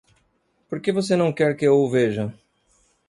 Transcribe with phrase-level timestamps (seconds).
[0.67, 2.33] Por que você não quer que eu o veja?